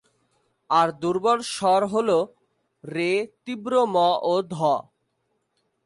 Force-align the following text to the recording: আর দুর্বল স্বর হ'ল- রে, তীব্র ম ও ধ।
আর 0.69 0.87
দুর্বল 0.91 1.39
স্বর 1.47 1.81
হ'ল- 1.87 2.29
রে, 2.83 3.11
তীব্র 3.45 3.73
ম 3.85 3.95
ও 4.23 4.33
ধ। 4.49 4.55